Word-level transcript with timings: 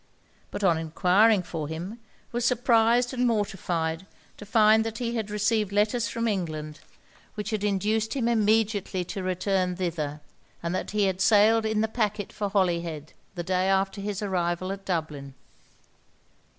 But 0.49 0.63
on 0.63 0.79
enquiring 0.79 1.43
for 1.43 1.67
him, 1.67 1.99
was 2.31 2.43
surprised 2.43 3.13
and 3.13 3.27
mortified 3.27 4.07
to 4.37 4.47
find 4.47 4.83
that 4.83 4.97
he 4.97 5.13
had 5.15 5.29
received 5.29 5.71
letters 5.71 6.07
from 6.07 6.27
England 6.27 6.79
which 7.35 7.51
had 7.51 7.63
induced 7.63 8.15
him 8.15 8.27
immediately 8.27 9.05
to 9.05 9.21
return 9.21 9.75
thither, 9.75 10.21
and 10.63 10.73
that 10.73 10.89
he 10.89 11.03
had 11.03 11.21
sailed 11.21 11.67
in 11.67 11.81
the 11.81 11.87
packet 11.87 12.33
for 12.33 12.49
Holyhead 12.49 13.13
the 13.35 13.43
day 13.43 13.67
after 13.67 14.01
his 14.01 14.23
arrival 14.23 14.71
at 14.71 14.85
Dublin.' 14.85 15.35